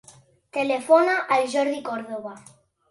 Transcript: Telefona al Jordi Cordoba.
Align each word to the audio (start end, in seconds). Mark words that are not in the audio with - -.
Telefona 0.57 1.19
al 1.37 1.47
Jordi 1.57 1.87
Cordoba. 1.93 2.39